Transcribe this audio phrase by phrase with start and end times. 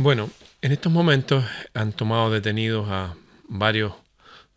[0.00, 0.30] Bueno,
[0.62, 3.16] en estos momentos han tomado detenidos a
[3.48, 3.94] varios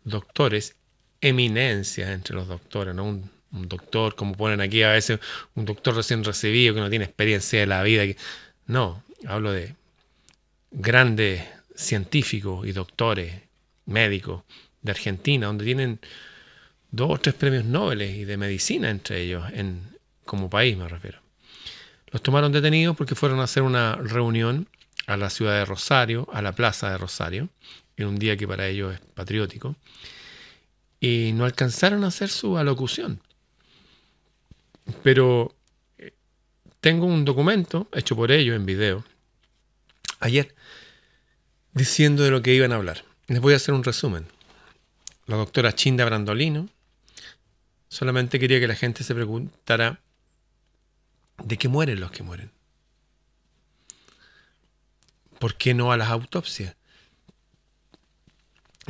[0.04, 0.76] doctores,
[1.20, 3.04] eminencias entre los doctores, ¿no?
[3.04, 5.18] Un, doctor, como ponen aquí a veces,
[5.56, 8.04] un doctor recién recibido que no tiene experiencia de la vida.
[8.68, 9.74] No, hablo de
[10.70, 11.42] grandes
[11.74, 13.34] científicos y doctores,
[13.84, 14.44] médicos
[14.80, 15.98] de Argentina, donde tienen
[16.92, 19.88] dos o tres premios Nobel y de medicina entre ellos, en,
[20.24, 21.18] como país me refiero.
[22.12, 24.68] Los tomaron detenidos porque fueron a hacer una reunión
[25.06, 27.48] a la ciudad de Rosario, a la plaza de Rosario,
[27.96, 29.76] en un día que para ellos es patriótico,
[31.00, 33.20] y no alcanzaron a hacer su alocución.
[35.02, 35.54] Pero
[35.98, 36.12] eh,
[36.80, 39.04] tengo un documento hecho por ellos en video,
[40.20, 40.54] ayer,
[41.72, 43.04] diciendo de lo que iban a hablar.
[43.26, 44.26] Les voy a hacer un resumen.
[45.26, 46.68] La doctora Chinda Brandolino
[47.88, 50.00] solamente quería que la gente se preguntara
[51.42, 52.50] de qué mueren los que mueren.
[55.42, 56.76] ¿Por qué no a las autopsias?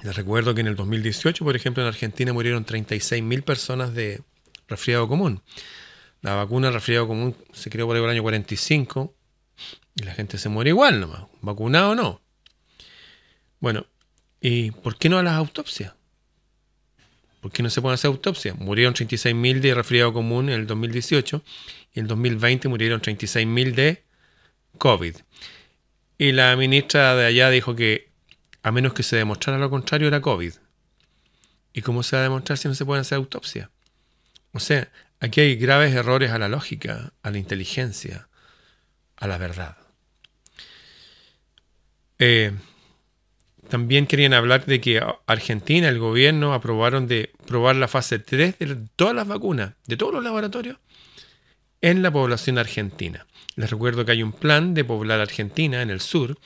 [0.02, 4.20] Les recuerdo que en el 2018, por ejemplo, en Argentina murieron 36.000 personas de
[4.68, 5.40] resfriado común.
[6.20, 9.14] La vacuna resfriado común se creó por el año 45
[9.94, 12.20] y la gente se muere igual nomás, vacunado o no.
[13.58, 13.86] Bueno,
[14.38, 15.94] ¿y por qué no a las autopsias?
[17.40, 18.58] ¿Por qué no se pueden hacer autopsias?
[18.58, 21.42] Murieron 36.000 de resfriado común en el 2018
[21.94, 24.04] y en el 2020 murieron 36.000 de
[24.76, 25.16] COVID.
[26.22, 28.12] Y la ministra de allá dijo que
[28.62, 30.52] a menos que se demostrara lo contrario era COVID.
[31.72, 33.70] ¿Y cómo se va a demostrar si no se pueden hacer autopsias?
[34.52, 38.28] O sea, aquí hay graves errores a la lógica, a la inteligencia,
[39.16, 39.76] a la verdad.
[42.20, 42.52] Eh,
[43.68, 48.76] también querían hablar de que Argentina, el gobierno, aprobaron de probar la fase 3 de
[48.94, 50.78] todas las vacunas, de todos los laboratorios,
[51.82, 53.26] en la población argentina.
[53.56, 56.38] Les recuerdo que hay un plan de poblar Argentina en el sur.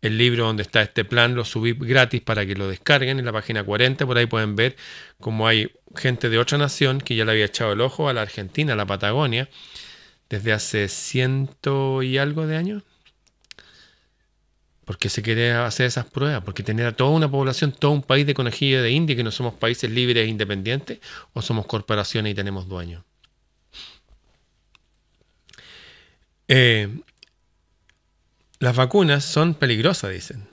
[0.00, 3.32] El libro donde está este plan lo subí gratis para que lo descarguen en la
[3.32, 4.06] página 40.
[4.06, 4.76] Por ahí pueden ver
[5.20, 8.22] cómo hay gente de otra nación que ya le había echado el ojo a la
[8.22, 9.48] Argentina, a la Patagonia,
[10.30, 12.82] desde hace ciento y algo de años.
[14.84, 18.26] Porque se quiere hacer esas pruebas, porque tener a toda una población, todo un país
[18.26, 21.00] de conejillo de India, que no somos países libres e independientes,
[21.34, 23.07] o somos corporaciones y tenemos dueños.
[26.48, 26.88] Eh,
[28.58, 30.48] las vacunas son peligrosas, dicen.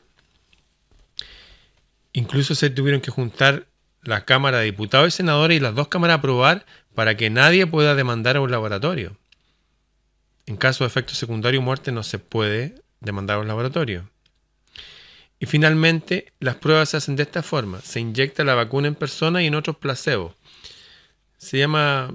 [2.13, 3.67] Incluso se tuvieron que juntar
[4.03, 7.65] la Cámara de Diputados y Senadores y las dos cámaras a aprobar para que nadie
[7.65, 9.17] pueda demandar a un laboratorio.
[10.45, 14.09] En caso de efecto secundario o muerte no se puede demandar a un laboratorio.
[15.39, 17.81] Y finalmente, las pruebas se hacen de esta forma.
[17.81, 20.33] Se inyecta la vacuna en persona y en otros placebos.
[21.37, 22.13] Se llama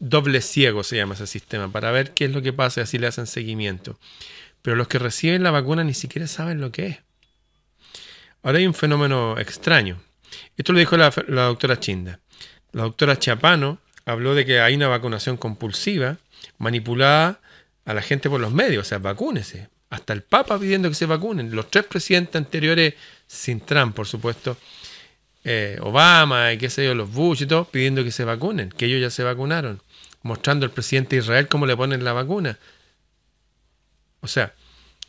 [0.00, 2.98] doble ciego se llama ese sistema, para ver qué es lo que pasa y así
[2.98, 4.00] le hacen seguimiento.
[4.62, 6.98] Pero los que reciben la vacuna ni siquiera saben lo que es.
[8.42, 10.00] Ahora hay un fenómeno extraño.
[10.56, 12.20] Esto lo dijo la, doctora Chinda.
[12.72, 16.16] La doctora Chapano habló de que hay una vacunación compulsiva,
[16.58, 17.40] manipulada
[17.84, 19.68] a la gente por los medios, o sea, vacúnese.
[19.90, 21.54] Hasta el Papa pidiendo que se vacunen.
[21.54, 22.94] Los tres presidentes anteriores,
[23.26, 24.56] sin Trump, por supuesto,
[25.44, 28.86] eh, Obama y qué sé yo, los Bush y todo, pidiendo que se vacunen, que
[28.86, 29.80] ellos ya se vacunaron
[30.22, 32.58] mostrando al presidente de Israel cómo le ponen la vacuna.
[34.20, 34.54] O sea,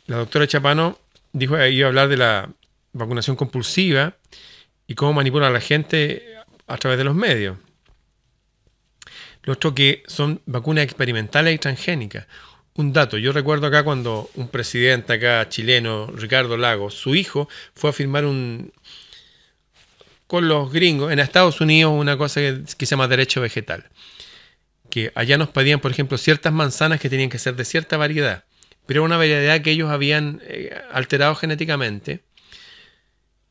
[0.06, 0.98] la doctora Chapano
[1.32, 2.50] dijo iba a hablar de la
[2.92, 4.14] vacunación compulsiva
[4.86, 7.58] y cómo manipula a la gente a través de los medios.
[9.42, 12.26] Lo otro que son vacunas experimentales y transgénicas.
[12.74, 17.90] Un dato, yo recuerdo acá cuando un presidente acá chileno, Ricardo Lagos, su hijo fue
[17.90, 18.72] a firmar un
[20.32, 23.90] con los gringos en Estados Unidos una cosa que se llama derecho vegetal
[24.88, 28.44] que allá nos pedían, por ejemplo, ciertas manzanas que tenían que ser de cierta variedad,
[28.86, 32.24] pero era una variedad que ellos habían eh, alterado genéticamente,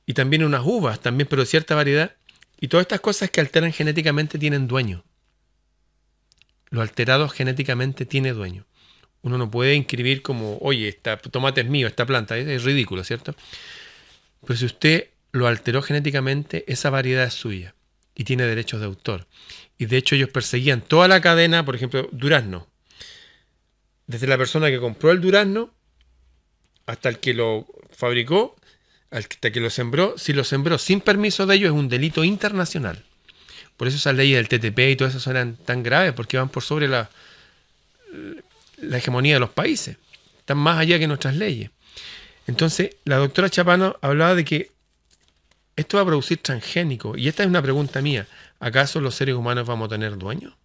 [0.08, 2.16] y también unas uvas, también, pero de cierta variedad,
[2.60, 5.04] y todas estas cosas que alteran genéticamente tienen dueño.
[6.72, 8.66] Lo alterado genéticamente tiene dueño.
[9.22, 13.36] Uno no puede inscribir como, oye, esta tomate es mío, esta planta, es ridículo, ¿cierto?
[14.46, 17.76] Pero si usted lo alteró genéticamente, esa variedad es suya
[18.16, 19.28] y tiene derechos de autor.
[19.78, 22.68] Y de hecho ellos perseguían toda la cadena, por ejemplo, durazno.
[24.08, 25.74] Desde la persona que compró el durazno
[26.86, 28.56] hasta el que lo fabricó,
[29.10, 30.16] hasta que lo sembró.
[30.18, 33.04] Si lo sembró sin permiso de ellos es un delito internacional.
[33.78, 36.64] Por eso esas leyes del TTP y todas esas eran tan graves, porque van por
[36.64, 37.10] sobre la,
[38.78, 39.98] la hegemonía de los países.
[40.40, 41.72] Están más allá que nuestras leyes.
[42.48, 44.72] Entonces, la doctora Chapano hablaba de que
[45.82, 47.18] esto va a producir transgénico.
[47.18, 48.28] Y esta es una pregunta mía.
[48.60, 50.58] ¿Acaso los seres humanos vamos a tener dueño?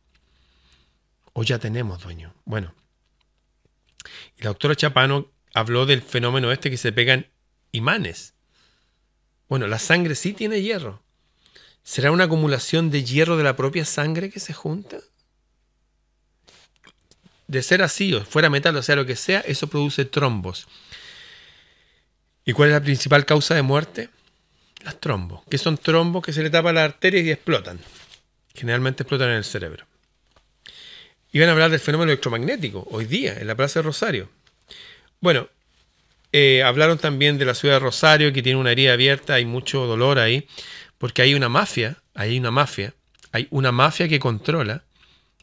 [1.32, 2.34] ¿O ya tenemos dueño?
[2.44, 2.74] Bueno,
[4.38, 7.26] la doctora Chapano habló del fenómeno este que se pegan
[7.72, 8.34] imanes.
[9.48, 11.02] Bueno, la sangre sí tiene hierro.
[11.82, 14.98] ¿Será una acumulación de hierro de la propia sangre que se junta?
[17.46, 20.66] De ser así, o fuera metal, o sea lo que sea, eso produce trombos.
[22.44, 24.10] ¿Y cuál es la principal causa de muerte?
[24.86, 27.80] Las trombos, que son trombos que se le tapan las arterias y explotan.
[28.54, 29.84] Generalmente explotan en el cerebro.
[31.32, 34.30] Iban a hablar del fenómeno electromagnético hoy día en la Plaza de Rosario.
[35.18, 35.48] Bueno,
[36.30, 39.86] eh, hablaron también de la ciudad de Rosario, que tiene una herida abierta, hay mucho
[39.86, 40.46] dolor ahí,
[40.98, 42.94] porque hay una mafia, hay una mafia,
[43.32, 44.84] hay una mafia que controla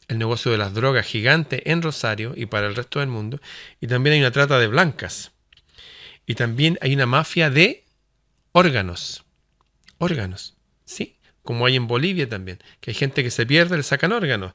[0.08, 3.40] el negocio de las drogas gigante en Rosario y para el resto del mundo,
[3.78, 5.32] y también hay una trata de blancas,
[6.24, 7.84] y también hay una mafia de
[8.52, 9.23] órganos,
[9.98, 11.16] órganos, ¿sí?
[11.42, 14.54] Como hay en Bolivia también, que hay gente que se pierde, le sacan órganos.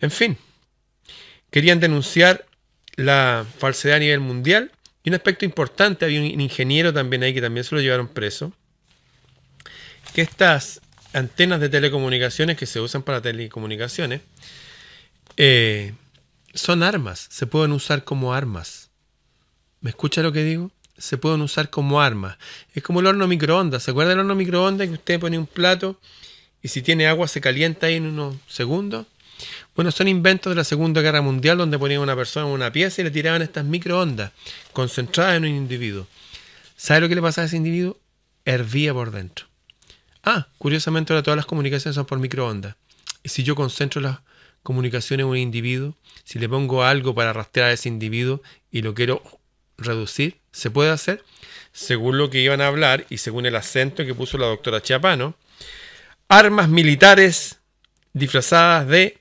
[0.00, 0.36] En fin,
[1.50, 2.46] querían denunciar
[2.96, 4.72] la falsedad a nivel mundial.
[5.04, 8.52] Y un aspecto importante, había un ingeniero también ahí que también se lo llevaron preso,
[10.14, 10.80] que estas
[11.12, 14.20] antenas de telecomunicaciones que se usan para telecomunicaciones
[15.36, 15.94] eh,
[16.54, 18.90] son armas, se pueden usar como armas.
[19.80, 20.72] ¿Me escucha lo que digo?
[20.98, 22.38] Se pueden usar como armas.
[22.74, 23.82] Es como el horno microondas.
[23.82, 25.98] ¿Se acuerda del horno microondas que usted pone un plato
[26.62, 29.06] y si tiene agua se calienta ahí en unos segundos?
[29.74, 32.72] Bueno, son inventos de la Segunda Guerra Mundial donde ponían a una persona en una
[32.72, 34.32] pieza y le tiraban estas microondas
[34.72, 36.06] concentradas en un individuo.
[36.76, 37.98] ¿Sabe lo que le pasa a ese individuo?
[38.44, 39.46] Hervía por dentro.
[40.22, 42.76] Ah, curiosamente ahora todas las comunicaciones son por microondas.
[43.22, 44.20] Y si yo concentro las
[44.62, 45.94] comunicaciones en un individuo,
[46.24, 49.22] si le pongo algo para rastrear a ese individuo y lo quiero
[49.78, 51.24] reducir, ¿se puede hacer?
[51.72, 55.34] Según lo que iban a hablar y según el acento que puso la doctora Chiapano,
[56.28, 57.58] armas militares
[58.12, 59.18] disfrazadas de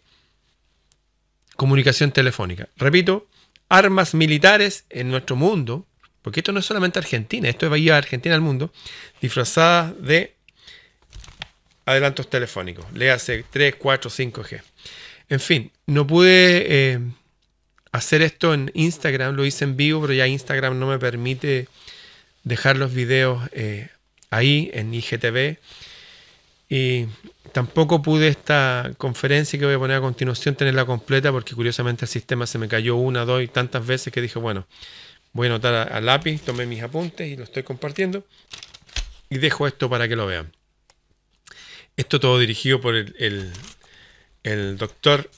[1.56, 2.70] comunicación telefónica.
[2.78, 3.28] Repito,
[3.70, 5.86] armas militares en nuestro mundo,
[6.22, 8.72] porque esto no es solamente Argentina, esto va a Argentina al mundo,
[9.22, 10.36] disfrazadas de
[11.86, 12.86] adelantos telefónicos.
[12.94, 14.62] Le hace 3, 4, 5G.
[15.30, 17.00] En fin, no pude eh,
[17.96, 21.68] hacer esto en Instagram, lo hice en vivo, pero ya Instagram no me permite
[22.44, 23.90] dejar los videos eh,
[24.30, 25.58] ahí en IGTV.
[26.70, 27.08] Y
[27.56, 32.10] Tampoco pude esta conferencia que voy a poner a continuación tenerla completa porque curiosamente el
[32.10, 34.68] sistema se me cayó una, dos y tantas veces que dije, bueno,
[35.32, 38.26] voy a anotar al lápiz, tomé mis apuntes y lo estoy compartiendo
[39.30, 40.52] y dejo esto para que lo vean.
[41.96, 43.54] Esto todo dirigido por el,
[44.78, 45.30] doctor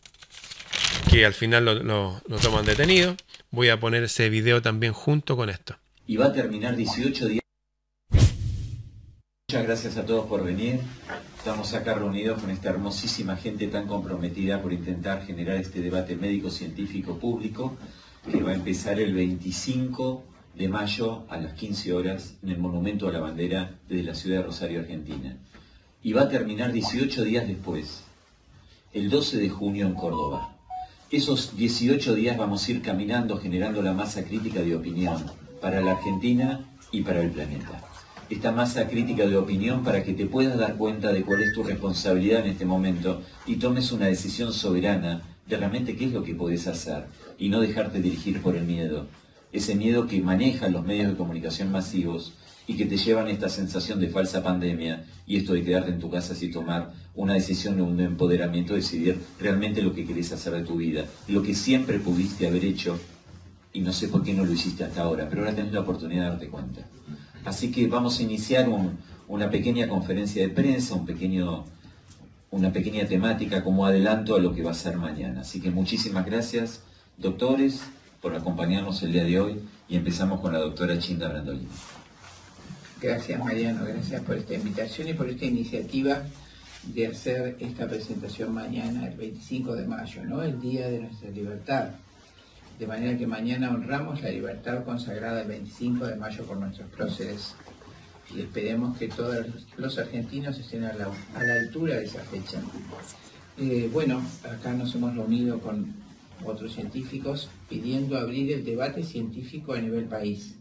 [1.09, 3.15] que al final lo, toman detenido.
[3.51, 5.75] Voy a poner ese video también junto con esto.
[6.06, 7.42] Y va a terminar 18 días.
[9.50, 10.80] Muchas gracias a todos por venir.
[11.38, 17.18] Estamos acá reunidos con esta hermosísima gente tan comprometida por intentar generar este debate médico-científico
[17.18, 17.77] público
[18.30, 20.24] que va a empezar el 25
[20.56, 24.38] de mayo a las 15 horas en el Monumento a la Bandera desde la ciudad
[24.38, 25.38] de Rosario, Argentina.
[26.03, 28.03] Y va a terminar 18 días después,
[28.94, 30.56] el 12 de junio en Córdoba.
[31.09, 35.24] Esos 18 días vamos a ir caminando generando la masa crítica de opinión
[35.62, 36.59] para la Argentina
[36.92, 37.81] y para el planeta
[38.30, 41.63] esta masa crítica de opinión para que te puedas dar cuenta de cuál es tu
[41.63, 46.36] responsabilidad en este momento y tomes una decisión soberana de realmente qué es lo que
[46.36, 47.06] puedes hacer
[47.38, 49.07] y no dejarte dirigir por el miedo.
[49.53, 52.33] Ese miedo que manejan los medios de comunicación masivos
[52.68, 56.12] y que te llevan esta sensación de falsa pandemia y esto de quedarte en tu
[56.12, 60.75] casa sin tomar una decisión, un empoderamiento, decidir realmente lo que querés hacer de tu
[60.75, 63.00] vida, lo que siempre pudiste haber hecho
[63.72, 66.24] y no sé por qué no lo hiciste hasta ahora, pero ahora tenés la oportunidad
[66.24, 66.82] de darte cuenta.
[67.46, 68.68] Así que vamos a iniciar
[69.27, 70.96] una pequeña conferencia de prensa,
[72.51, 75.41] una pequeña temática como adelanto a lo que va a ser mañana.
[75.41, 76.82] Así que muchísimas gracias,
[77.18, 77.82] doctores,
[78.22, 81.68] por acompañarnos el día de hoy y empezamos con la doctora Chinda Brandolini.
[83.01, 86.24] Gracias Mariano, gracias por esta invitación y por esta iniciativa
[86.84, 90.42] de hacer esta presentación mañana, el 25 de mayo, ¿no?
[90.42, 91.89] el Día de nuestra Libertad
[92.80, 97.56] de manera que mañana honramos la libertad consagrada el 25 de mayo por nuestros próceres
[98.36, 99.46] y esperemos que todos
[99.77, 101.08] los argentinos estén a la,
[101.62, 102.62] altura de esa fecha.
[103.58, 105.96] Eh, bueno, acá nos hemos reunido con
[106.46, 110.56] otros científicos pidiendo abrir el debate científico a nivel país.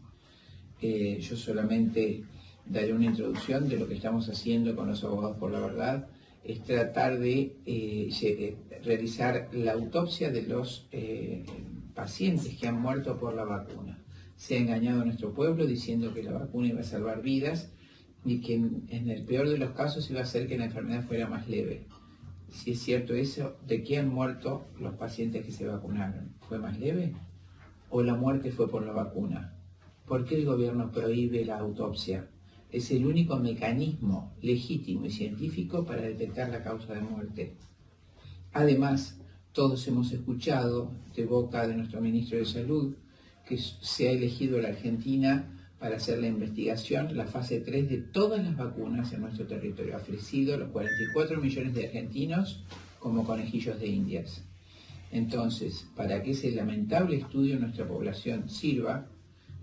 [0.81, 2.25] Eh, yo solamente
[2.67, 6.09] daré una introducción de lo que estamos haciendo con los abogados por la verdad,
[6.45, 10.89] es tratar de eh, realizar la autopsia de los
[11.95, 13.99] pacientes que han muerto por la vacuna.
[14.37, 17.73] Se ha engañado a nuestro pueblo diciendo que la vacuna iba a salvar vidas
[18.25, 21.29] y que en, el peor de los casos iba a hacer que la enfermedad fuera
[21.29, 21.87] más leve.
[22.51, 26.35] Si es cierto eso, ¿de qué han muerto los pacientes que se vacunaron?
[26.41, 27.15] ¿Fue más leve?
[27.89, 29.56] ¿O la muerte fue por la vacuna?
[30.07, 32.29] ¿Por qué el gobierno prohíbe la autopsia?
[32.71, 37.55] Es el único mecanismo legítimo y científico para detectar la causa de muerte.
[38.53, 39.19] Además,
[39.53, 42.95] todos hemos escuchado de boca de nuestro ministro de Salud
[43.49, 48.43] que se ha elegido la Argentina para hacer la investigación, la fase 3 de todas
[48.45, 52.65] las vacunas en nuestro territorio, ha ofrecido a los 44 millones de argentinos
[53.01, 54.43] como conejillos de indias.
[55.11, 59.07] Entonces, para que ese lamentable estudio en nuestra población sirva,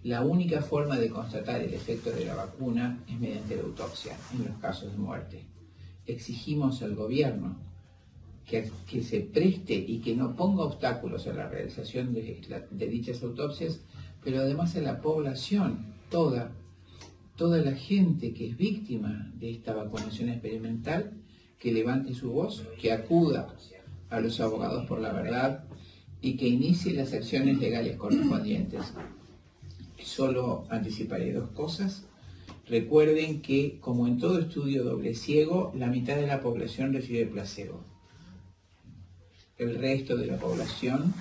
[0.03, 4.45] la única forma de constatar el efecto de la vacuna es mediante la autopsia en
[4.45, 5.45] los casos de muerte.
[6.05, 7.57] Exigimos al gobierno
[8.45, 8.69] que,
[9.01, 13.79] se preste y que no ponga obstáculos a la realización de, de dichas autopsias,
[14.24, 16.51] pero además a la población toda,
[17.38, 21.13] toda la gente que es víctima de esta vacunación experimental,
[21.57, 23.55] que levante su voz, que acuda
[24.10, 25.63] a los abogados por la verdad
[26.22, 28.93] y que inicie las acciones legales correspondientes.
[30.03, 32.03] Solo anticiparé dos cosas.
[32.67, 37.83] Recuerden que, como en todo estudio doble ciego, la mitad de la población recibe placebo.
[39.57, 41.13] El resto de la población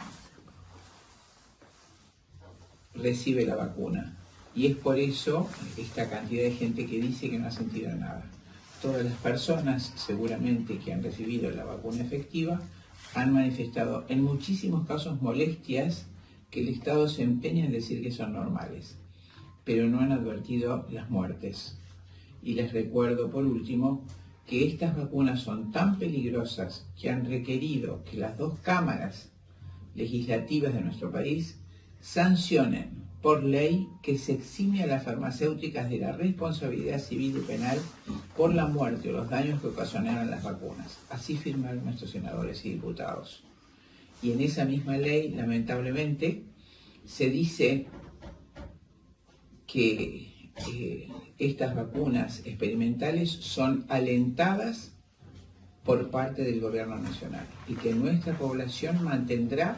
[2.94, 4.18] recibe la vacuna.
[4.54, 8.24] Y es por eso esta cantidad de gente que dice que no ha sentido nada.
[8.80, 12.60] Todas las personas seguramente que han recibido la vacuna efectiva
[13.14, 16.06] han manifestado en muchísimos casos molestias
[16.52, 18.98] que el Estado se empeña en decir que son normales,
[19.64, 21.78] pero no han advertido las muertes.
[22.42, 24.04] Y les recuerdo por último
[24.46, 29.30] que estas vacunas son tan peligrosas que han requerido que las dos cámaras
[29.94, 31.58] legislativas de nuestro país
[32.00, 37.78] sancionen por ley que se exime a las farmacéuticas de la responsabilidad civil y penal
[38.36, 40.98] por la muerte o los daños que ocasionaron las vacunas.
[41.08, 43.42] Así firmaron nuestros senadores y diputados.
[44.22, 46.44] Y en esa misma ley, lamentablemente,
[47.04, 47.86] se dice
[49.66, 54.92] que eh, estas vacunas experimentales son alentadas
[55.84, 59.76] por parte del gobierno nacional y que nuestra población mantendrá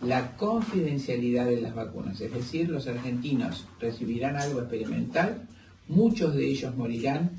[0.00, 5.46] la confidencialidad de las vacunas, es decir, los argentinos recibirán algo experimental,
[5.86, 7.32] muchos de ellos morirán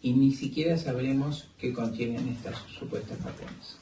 [0.00, 3.78] y ni siquiera sabremos qué contienen estas supuestas vacunas.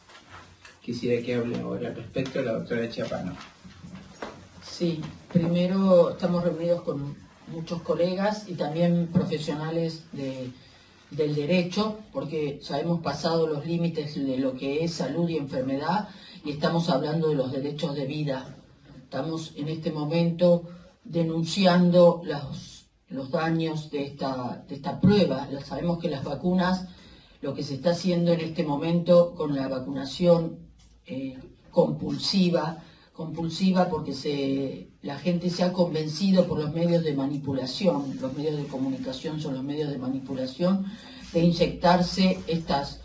[0.87, 3.33] Quisiera que hable ahora respecto a la doctora Chiapano.
[4.63, 5.01] Sí,
[5.33, 7.17] primero estamos reunidos con
[7.49, 14.55] muchos colegas y también profesionales del derecho, porque ya hemos pasado los límites de lo
[14.55, 16.09] que es salud y enfermedad
[16.45, 18.57] y estamos hablando de los derechos de vida.
[19.03, 20.69] Estamos en este momento
[21.03, 25.49] denunciando los, los daños de esta, de esta prueba.
[25.65, 26.87] Sabemos que las vacunas,
[27.41, 30.66] lo que se está haciendo en este momento con la vacunación
[31.07, 31.39] eh,
[31.71, 32.83] compulsiva,
[33.13, 38.57] compulsiva porque se, la gente se ha convencido por los medios de manipulación, los medios
[38.57, 40.87] de comunicación son los medios de manipulación,
[41.33, 43.01] de inyectarse estas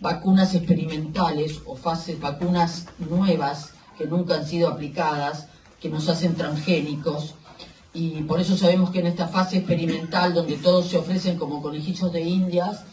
[0.00, 5.48] vacunas experimentales o fases, vacunas nuevas que nunca han sido aplicadas,
[5.80, 7.34] que nos hacen transgénicos.
[7.92, 12.12] Y por eso sabemos que en esta fase experimental, donde todos se ofrecen como conejillos
[12.12, 12.84] de indias,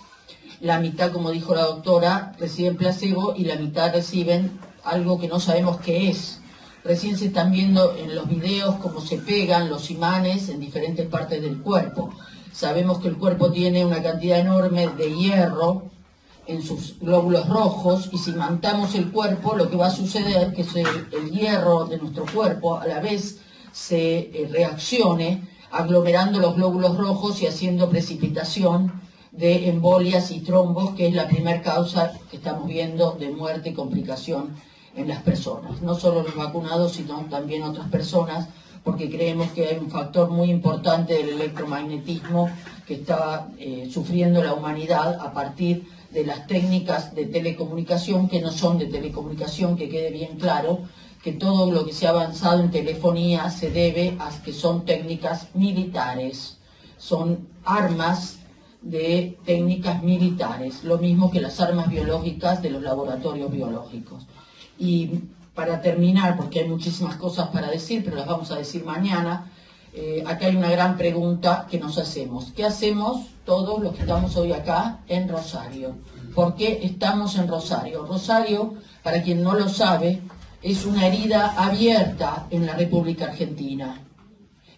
[0.59, 5.39] la mitad, como dijo la doctora, reciben placebo y la mitad reciben algo que no
[5.39, 6.39] sabemos qué es.
[6.83, 11.41] Recién se están viendo en los videos cómo se pegan los imanes en diferentes partes
[11.41, 12.11] del cuerpo.
[12.53, 15.91] Sabemos que el cuerpo tiene una cantidad enorme de hierro,
[16.47, 20.71] en sus glóbulos rojos y si mantamos el cuerpo, lo que va a suceder es
[20.73, 20.81] que
[21.17, 23.39] el hierro de nuestro cuerpo a la vez
[23.71, 28.93] se eh, reaccione aglomerando los glóbulos rojos y haciendo precipitación
[29.37, 33.73] de embolias y trombos, que es la primera causa que estamos viendo de muerte y
[33.73, 34.55] complicación
[34.95, 35.81] en las personas.
[35.81, 38.49] No solo los vacunados, sino también otras personas,
[38.83, 42.49] porque creemos que hay un factor muy importante del electromagnetismo
[42.87, 48.51] que está eh, sufriendo la humanidad a partir de las técnicas de telecomunicación que no
[48.51, 50.79] son de telecomunicación, que quede bien claro,
[51.21, 55.49] que todo lo que se ha avanzado en telefonía se debe a que son técnicas
[55.53, 56.57] militares,
[56.97, 58.39] son armas
[58.89, 64.25] de técnicas militares, lo mismo que las armas biológicas de los laboratorios biológicos.
[64.79, 65.11] Y
[65.53, 69.51] para terminar, porque hay muchísimas cosas para decir, pero las vamos a decir mañana,
[69.93, 72.53] eh, acá hay una gran pregunta que nos hacemos.
[72.55, 75.95] ¿Qué hacemos todos los que estamos hoy acá en Rosario?
[76.33, 78.05] ¿Por qué estamos en Rosario?
[78.05, 80.21] Rosario, para quien no lo sabe,
[80.61, 83.99] es una herida abierta en la República Argentina.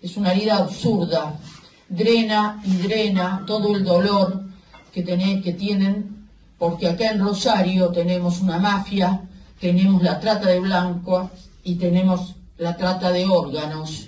[0.02, 1.36] Es una herida absurda.
[1.90, 4.44] Drena y drena todo el dolor
[4.94, 6.28] que, que tienen,
[6.58, 9.22] porque acá en Rosario tenemos una mafia,
[9.60, 11.32] tenemos la trata de blancos
[11.64, 14.08] y tenemos la trata de órganos.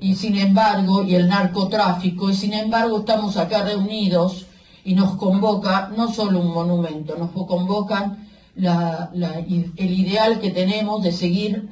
[0.00, 4.46] Y sin embargo, y el narcotráfico, y sin embargo estamos acá reunidos
[4.84, 11.68] y nos convoca no solo un monumento, nos convocan el ideal que tenemos de seguir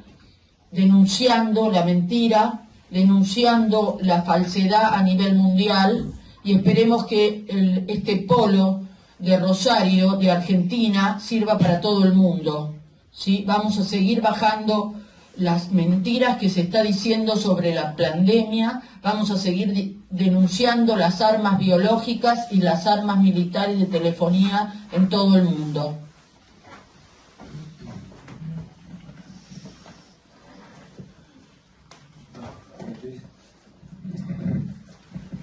[0.71, 2.64] denunciando la mentira,
[2.95, 6.13] denunciando la falsedad a nivel mundial
[6.45, 7.45] y esperemos que
[7.89, 8.83] este polo
[9.19, 12.73] de Rosario, de Argentina, sirva para todo el mundo.
[13.11, 13.43] ¿sí?
[13.45, 14.93] Vamos a seguir bajando
[15.35, 21.57] las mentiras que se está diciendo sobre la pandemia, vamos a seguir denunciando las armas
[21.57, 25.97] biológicas y las armas militares de telefonía en todo el mundo.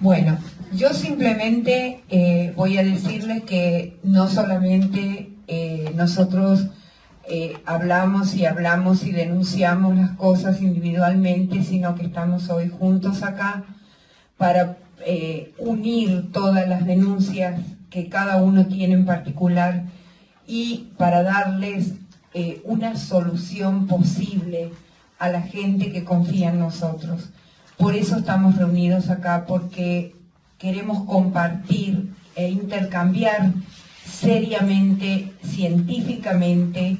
[0.03, 0.37] Bueno,
[0.73, 6.67] yo simplemente eh, voy a decirles que no solamente eh, nosotros
[7.29, 13.63] eh, hablamos y hablamos y denunciamos las cosas individualmente, sino que estamos hoy juntos acá
[14.35, 14.77] para
[15.57, 19.85] unir todas las denuncias que cada uno tiene en particular
[20.45, 21.93] y para darles
[22.65, 24.71] una solución posible
[25.17, 27.29] a la gente que confía en nosotros.
[27.77, 30.15] Por eso estamos reunidos acá, porque
[30.57, 33.53] queremos compartir e intercambiar
[34.05, 36.97] seriamente, científicamente,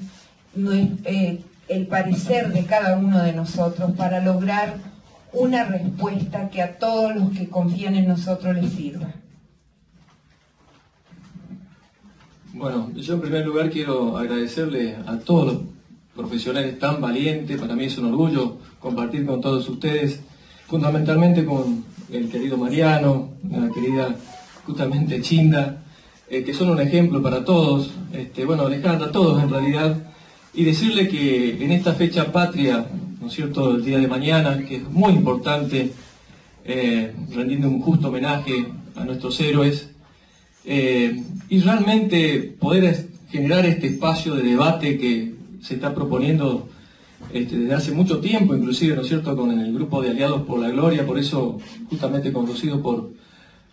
[1.06, 4.78] eh, el parecer de cada uno de nosotros para lograr
[5.32, 9.14] una respuesta que a todos los que confían en nosotros les sirva.
[12.54, 15.62] Bueno, yo en primer lugar quiero agradecerle a todos los
[16.16, 20.22] profesionales tan valientes, para mí es un orgullo compartir con todos ustedes,
[20.68, 24.16] fundamentalmente con el querido Mariano, la querida
[24.66, 25.84] justamente Chinda,
[26.30, 29.98] eh, que son un ejemplo para todos, este, bueno, Alejandra, todos en realidad,
[30.54, 32.86] y decirle que en esta fecha patria,
[33.20, 35.92] ¿no es cierto?, el día de mañana, que es muy importante,
[36.66, 39.90] eh, rendiendo un justo homenaje a nuestros héroes,
[40.66, 46.70] eh, y realmente poder generar este espacio de debate que se está proponiendo
[47.32, 50.60] este, desde hace mucho tiempo, inclusive, ¿no es cierto?, con el grupo de Aliados por
[50.60, 51.58] la Gloria, por eso
[51.90, 53.10] justamente conducido por,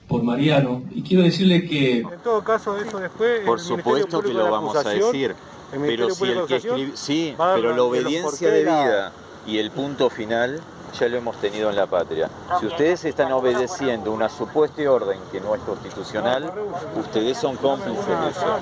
[0.09, 0.83] por Mariano.
[0.93, 1.99] Y quiero decirle que...
[1.99, 3.41] En todo caso, eso después...
[3.45, 5.35] Por supuesto que lo vamos a decir,
[5.73, 6.93] pero si el que escribe...
[6.95, 9.13] Sí, pero la obediencia de vida
[9.47, 10.61] y el punto final
[10.99, 12.29] ya lo hemos tenido en la patria.
[12.59, 16.53] Si ustedes están obedeciendo una supuesta orden que no es constitucional,
[16.99, 18.59] ustedes son cómplices de eso.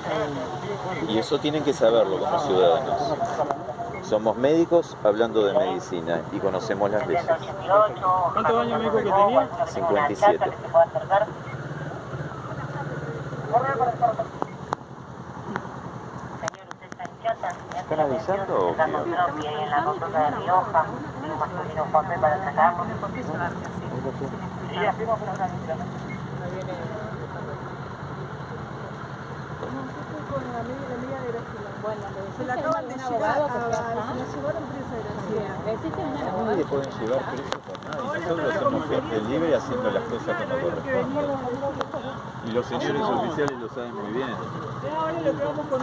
[1.09, 3.01] Y eso tienen que saberlo como ciudadanos.
[4.09, 7.23] Somos médicos hablando de medicina y conocemos las leyes.
[8.33, 9.47] ¿Cuántos años médico que tenía?
[9.67, 10.51] 57.
[17.77, 18.81] ¿Están avisando o qué?
[30.29, 30.61] Hacemos una con la
[31.19, 31.69] de Graciela.
[31.81, 32.01] Bueno,
[32.37, 35.53] se la acaban de llevar a, se la llevaron presa de Graciela.
[36.37, 37.97] No le pueden llevar preso por nada.
[38.19, 41.29] Nosotros somos gente libre haciendo las cosas como corresponden.
[42.45, 44.29] Y los señores oficiales lo saben muy bien.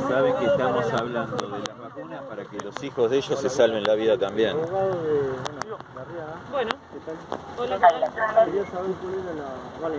[0.08, 3.84] Saben que estamos hablando de las vacunas para que los hijos de ellos se salven
[3.84, 4.56] la vida también.
[6.50, 6.70] Bueno,
[7.58, 7.78] hola.
[7.78, 9.46] Quería saber cuál era la...
[9.82, 9.96] Vale,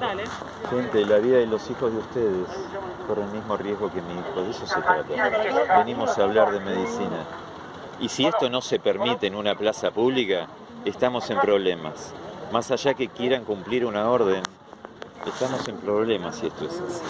[0.00, 0.24] Dale.
[0.70, 2.48] Gente, la vida de los hijos de ustedes
[3.06, 5.78] corre el mismo riesgo que mi hijo, de eso se trata.
[5.78, 7.24] Venimos a hablar de medicina.
[8.00, 10.46] Y si esto no se permite en una plaza pública,
[10.84, 12.12] estamos en problemas.
[12.52, 14.42] Más allá que quieran cumplir una orden,
[15.26, 17.02] estamos en problemas si esto es así.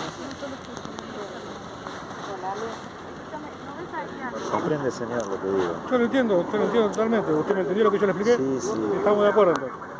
[4.50, 5.74] ¿Comprende, señor, lo que digo?
[5.90, 7.32] Yo lo entiendo, usted lo entiendo totalmente.
[7.32, 8.37] ¿Usted me entendió lo que yo le expliqué?
[8.37, 8.92] Sí, sí.
[8.96, 9.95] Estamos de acuerdo entonces.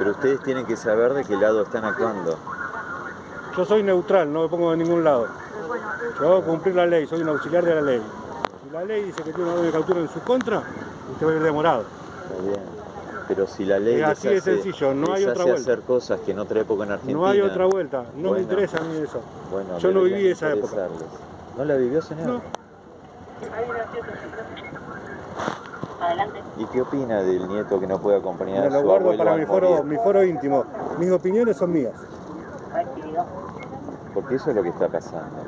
[0.00, 2.38] Pero ustedes tienen que saber de qué lado están actuando.
[3.54, 5.26] Yo soy neutral, no me pongo de ningún lado.
[6.18, 8.00] Yo hago cumplir la ley, soy un auxiliar de la ley.
[8.64, 10.62] Si la ley dice que tiene una orden de captura en su contra,
[11.12, 11.84] usted va a ir demorado.
[12.22, 12.62] Está bien.
[13.28, 15.60] Pero si la ley es así de sencillo, no hay otra vuelta.
[15.60, 17.18] hacer cosas que en otra época en Argentina.
[17.18, 19.20] No hay otra vuelta, no me interesa a mí eso.
[19.50, 20.88] Bueno, Yo no viví esa época.
[21.58, 22.26] ¿No la vivió, señor?
[22.26, 22.40] No.
[26.60, 29.46] ¿Y qué opina del nieto que no puede acompañar a su lo guardo para mi
[29.46, 30.66] foro, mi foro íntimo.
[30.98, 31.94] Mis opiniones son mías.
[34.12, 35.40] Porque eso es lo que está pasando.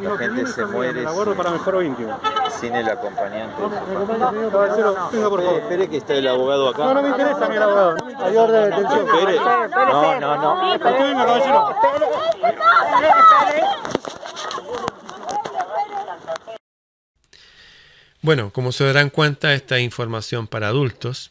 [0.00, 2.16] La gente se muere la guardo para mi foro íntimo.
[2.60, 3.60] sin el acompañante.
[3.60, 5.58] Venga, por favor.
[5.58, 6.84] Espere que está el abogado acá.
[6.84, 7.96] No, no me interesa a mí el abogado.
[8.18, 9.08] Hay orden de detención.
[9.08, 9.36] Espere.
[9.40, 10.60] No, no, no.
[10.60, 11.74] Venga, caballero.
[18.22, 21.30] Bueno, como se darán cuenta, esta información para adultos.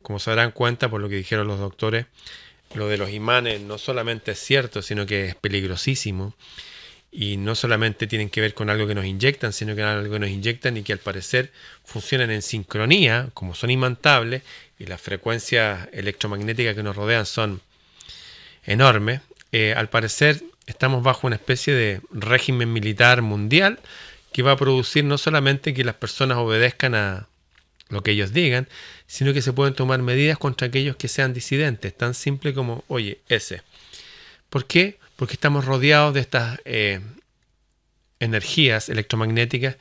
[0.00, 2.06] Como se darán cuenta por lo que dijeron los doctores,
[2.74, 6.34] lo de los imanes no solamente es cierto, sino que es peligrosísimo.
[7.12, 10.18] Y no solamente tienen que ver con algo que nos inyectan, sino que algo que
[10.18, 11.52] nos inyectan y que al parecer
[11.84, 14.42] funcionan en sincronía, como son imantables,
[14.78, 17.60] y las frecuencias electromagnéticas que nos rodean son
[18.64, 19.20] enormes.
[19.52, 23.78] Eh, al parecer estamos bajo una especie de régimen militar mundial
[24.34, 27.28] que va a producir no solamente que las personas obedezcan a
[27.88, 28.68] lo que ellos digan,
[29.06, 33.20] sino que se pueden tomar medidas contra aquellos que sean disidentes, tan simple como, oye,
[33.28, 33.62] ese.
[34.50, 34.98] ¿Por qué?
[35.16, 37.00] porque estamos rodeados de estas eh,
[38.20, 39.76] energías electromagnéticas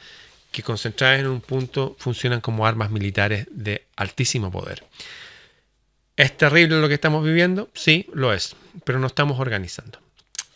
[0.51, 4.83] que concentradas en un punto funcionan como armas militares de altísimo poder.
[6.15, 7.69] ¿Es terrible lo que estamos viviendo?
[7.73, 9.99] Sí, lo es, pero no estamos organizando.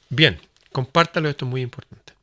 [0.09, 0.39] Bien,
[0.71, 2.13] compártalo, esto es muy importante.